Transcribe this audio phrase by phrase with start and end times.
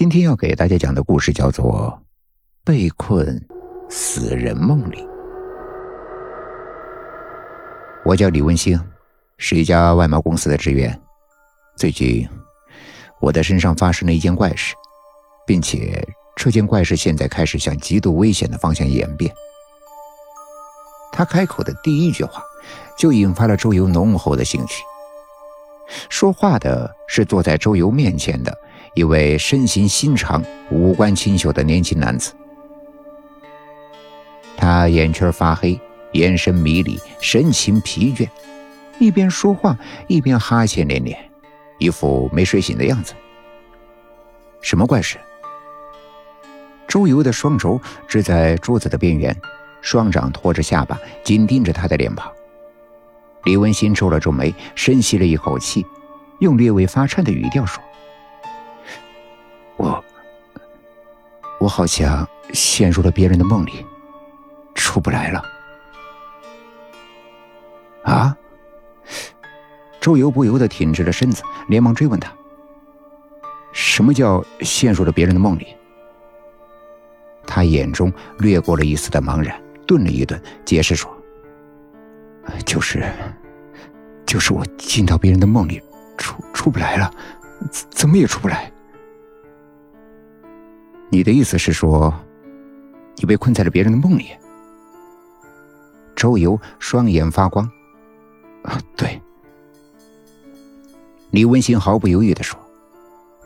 [0.00, 1.92] 今天要给大家讲的故事叫做
[2.64, 3.38] 《被困
[3.90, 4.96] 死人梦里》。
[8.02, 8.82] 我叫李文星，
[9.36, 10.98] 是一家外贸公司的职员。
[11.76, 12.26] 最近，
[13.20, 14.74] 我的身上发生了一件怪事，
[15.46, 16.02] 并且
[16.34, 19.30] 这件怪事现在开始向极度危险的方向演变。
[21.12, 22.42] 他开口的第一句话，
[22.96, 24.82] 就引发了周游浓厚的兴趣。
[26.08, 28.58] 说话的是坐在周游面前的。
[28.94, 32.32] 一位身形心长、五官清秀的年轻男子，
[34.56, 35.80] 他眼圈发黑，
[36.12, 38.28] 眼神迷离，神情疲倦，
[38.98, 41.16] 一边说话一边哈欠连连，
[41.78, 43.14] 一副没睡醒的样子。
[44.60, 45.18] 什么怪事？
[46.88, 49.34] 周游的双肘支在桌子的边缘，
[49.80, 52.30] 双掌托着下巴，紧盯着他的脸庞。
[53.44, 55.86] 李文新皱了皱眉，深吸了一口气，
[56.40, 57.80] 用略微发颤的语调说。
[61.70, 63.86] 好像陷入了别人的梦里，
[64.74, 65.42] 出不来了。
[68.02, 68.36] 啊！
[70.00, 72.32] 周游不由得挺直了身子，连忙追问他
[73.72, 75.76] ：“什么叫陷入了别人的梦里？”
[77.46, 81.14] 他眼中掠过了一丝的茫然，顿了一顿，解释说
[82.64, 83.04] ：“就是，
[84.24, 85.82] 就是我进到别人的梦里，
[86.16, 87.12] 出出不来了，
[87.90, 88.72] 怎么也出不来。”
[91.12, 92.14] 你的意思是说，
[93.16, 94.28] 你被困在了别人的梦里？
[96.14, 97.68] 周游双眼发光。
[98.62, 99.20] 啊，对。
[101.30, 102.58] 李文新毫不犹豫的说。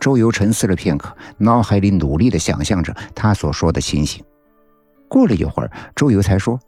[0.00, 4.24] 周游沉思了片刻，脑海里努力的想象着他所说的情形。
[5.06, 6.58] 过了一会儿，周游才说：“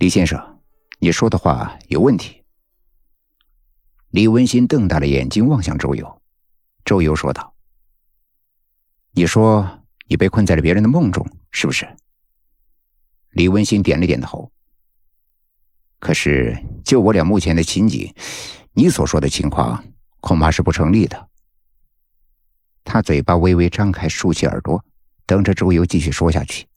[0.00, 0.40] 李先生，
[0.98, 2.42] 你说的话有问题。”
[4.12, 6.22] 李文新瞪大了眼睛望向周游。
[6.86, 7.52] 周游说道。
[9.18, 11.88] 你说你被困在了别人的梦中，是不是？
[13.30, 14.52] 李文新点了点头。
[15.98, 18.14] 可是就我俩目前的情景，
[18.74, 19.84] 你所说的情况
[20.20, 21.28] 恐怕是不成立的。
[22.84, 24.84] 他嘴巴微微张开，竖起耳朵，
[25.26, 26.68] 等着周游继续说下去。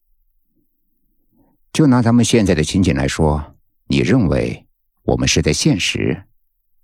[1.71, 3.55] 就拿咱们现在的情景来说，
[3.85, 4.65] 你认为
[5.03, 6.23] 我们是在现实，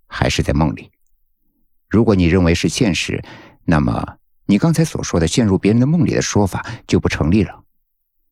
[0.06, 0.92] 还是在梦里？
[1.90, 3.24] 如果你认为是现实，
[3.66, 4.17] 那么。
[4.48, 7.64] 你刚才所说的陷入别人的梦里的说法就不成立了。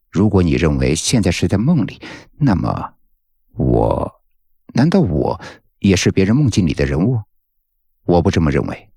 [0.10, 2.02] 如果你认为现在是在梦里，
[2.38, 2.94] 那么
[3.54, 4.22] 我，
[4.74, 5.40] 难道我
[5.80, 7.22] 也是别人梦境里的人物？
[8.06, 8.90] 我不这么认为，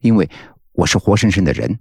[0.00, 0.30] 因为
[0.72, 1.78] 我是活生生的人。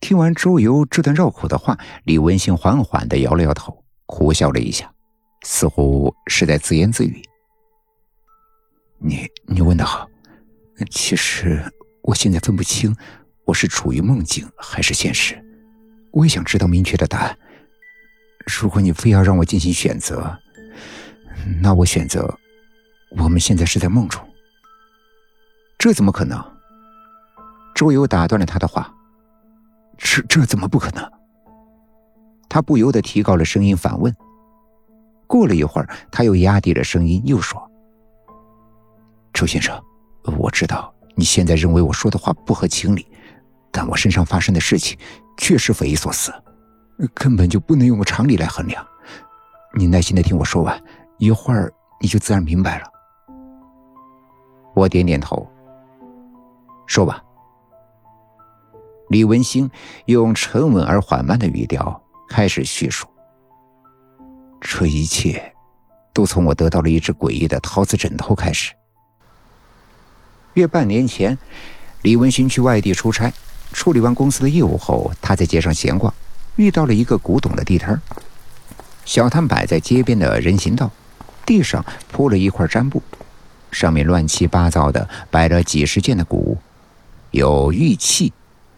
[0.00, 4.90] 听完周游这段绕口的话，李文新缓缓的摇了摇头，苦笑了一下，
[5.42, 7.22] 似乎是在自言自语
[8.96, 10.08] ：“你，你问的好，
[10.90, 11.62] 其实……”
[12.02, 12.96] 我现在分不清，
[13.44, 15.38] 我是处于梦境还是现实。
[16.12, 17.38] 我也想知道明确的答案。
[18.46, 20.36] 如果你非要让我进行选择，
[21.60, 22.38] 那我选择
[23.16, 24.26] 我们现在是在梦中。
[25.78, 26.42] 这怎么可能？
[27.74, 28.92] 周游打断了他的话。
[29.96, 31.08] 这这怎么不可能？
[32.48, 34.14] 他不由得提高了声音反问。
[35.26, 37.70] 过了一会儿，他又压低了声音，又说
[39.32, 39.80] ：“周先生，
[40.24, 43.06] 我知道。”你现在认为我说的话不合情理，
[43.70, 44.98] 但我身上发生的事情
[45.36, 46.32] 确实匪夷所思，
[47.12, 48.82] 根本就不能用常理来衡量。
[49.76, 50.82] 你耐心的听我说完，
[51.18, 51.70] 一会儿
[52.00, 52.86] 你就自然明白了。
[54.74, 55.46] 我点点头，
[56.86, 57.22] 说吧。
[59.10, 59.70] 李文星
[60.06, 63.06] 用沉稳而缓慢的语调开始叙述：
[64.58, 65.54] 这一切
[66.14, 68.72] 都从我得到了一只诡异的陶瓷枕头开始。
[70.54, 71.38] 约半年前，
[72.02, 73.32] 李文新去外地出差，
[73.72, 76.12] 处理完公司的业务后，他在街上闲逛，
[76.56, 78.00] 遇到了一个古董的地摊
[79.04, 80.90] 小摊摆在街边的人行道，
[81.46, 83.02] 地上铺了一块毡布，
[83.70, 86.58] 上面乱七八糟的摆了几十件的古物，
[87.30, 88.32] 有玉器、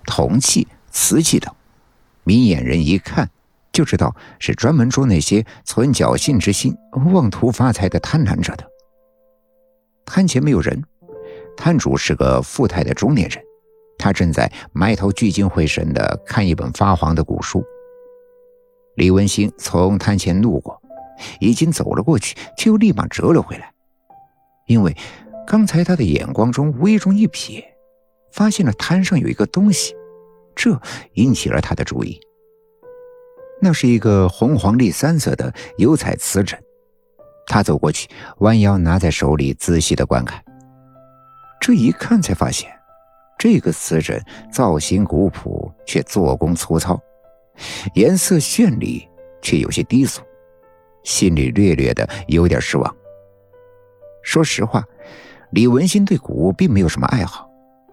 [0.04, 1.52] 铜器、瓷器等。
[2.24, 3.28] 明眼人一看
[3.72, 6.76] 就知道是专门捉那些存侥幸之心、
[7.12, 8.64] 妄图发财的贪婪者的。
[10.04, 10.84] 摊前没有人。
[11.56, 13.42] 摊主是个富态的中年人，
[13.98, 17.64] 他正在埋头聚精会神地看一本发黄的古书。
[18.96, 20.80] 李文兴从摊前路过，
[21.40, 23.72] 已经走了过去，却又立马折了回来，
[24.66, 24.96] 因为
[25.46, 27.64] 刚才他的眼光中微中一瞥，
[28.32, 29.94] 发现了摊上有一个东西，
[30.54, 30.78] 这
[31.14, 32.20] 引起了他的注意。
[33.60, 36.60] 那是一个红黄绿三色的油彩瓷枕，
[37.46, 38.08] 他走过去，
[38.38, 40.42] 弯腰拿在手里，仔细的观看。
[41.62, 42.68] 这一看才发现，
[43.38, 44.20] 这个瓷枕
[44.50, 47.00] 造型古朴，却做工粗糙，
[47.94, 49.08] 颜色绚丽，
[49.40, 50.22] 却有些低俗，
[51.04, 52.96] 心里略略的有点失望。
[54.24, 54.84] 说实话，
[55.52, 57.48] 李文新对古物并没有什么爱好，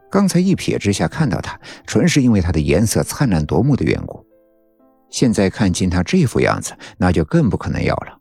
[0.10, 1.56] 刚才一瞥之下看到它，
[1.86, 4.26] 纯是因为它的颜色灿烂夺目的缘故。
[5.12, 8.19] 现在看见它这副样子，那就更不可能要了。